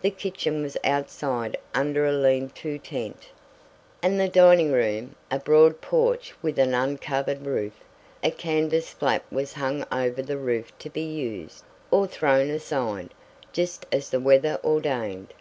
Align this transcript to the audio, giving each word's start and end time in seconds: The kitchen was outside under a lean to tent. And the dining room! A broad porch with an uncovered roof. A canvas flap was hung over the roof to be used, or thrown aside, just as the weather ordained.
The 0.00 0.10
kitchen 0.12 0.62
was 0.62 0.76
outside 0.84 1.56
under 1.74 2.06
a 2.06 2.12
lean 2.12 2.50
to 2.50 2.78
tent. 2.78 3.30
And 4.00 4.20
the 4.20 4.28
dining 4.28 4.70
room! 4.70 5.16
A 5.28 5.40
broad 5.40 5.80
porch 5.80 6.32
with 6.40 6.56
an 6.60 6.72
uncovered 6.72 7.44
roof. 7.44 7.72
A 8.22 8.30
canvas 8.30 8.90
flap 8.90 9.24
was 9.28 9.54
hung 9.54 9.84
over 9.90 10.22
the 10.22 10.38
roof 10.38 10.70
to 10.78 10.88
be 10.88 11.02
used, 11.02 11.64
or 11.90 12.06
thrown 12.06 12.48
aside, 12.48 13.10
just 13.52 13.86
as 13.90 14.10
the 14.10 14.20
weather 14.20 14.60
ordained. 14.62 15.32